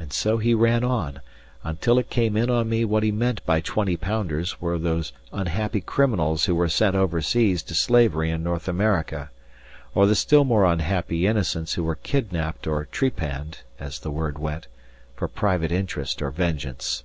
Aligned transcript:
And 0.00 0.14
so 0.14 0.38
he 0.38 0.54
ran 0.54 0.82
on, 0.82 1.20
until 1.62 1.98
it 1.98 2.08
came 2.08 2.38
in 2.38 2.48
on 2.48 2.70
me 2.70 2.86
what 2.86 3.02
he 3.02 3.12
meant 3.12 3.44
by 3.44 3.60
twenty 3.60 3.98
pounders 3.98 4.58
were 4.62 4.78
those 4.78 5.12
unhappy 5.30 5.82
criminals 5.82 6.46
who 6.46 6.54
were 6.54 6.70
sent 6.70 6.96
over 6.96 7.20
seas 7.20 7.62
to 7.64 7.74
slavery 7.74 8.30
in 8.30 8.42
North 8.42 8.66
America, 8.66 9.28
or 9.94 10.06
the 10.06 10.14
still 10.14 10.44
more 10.44 10.64
unhappy 10.64 11.26
innocents 11.26 11.74
who 11.74 11.84
were 11.84 11.96
kidnapped 11.96 12.66
or 12.66 12.86
trepanned 12.86 13.58
(as 13.78 13.98
the 13.98 14.10
word 14.10 14.38
went) 14.38 14.68
for 15.16 15.28
private 15.28 15.70
interest 15.70 16.22
or 16.22 16.30
vengeance. 16.30 17.04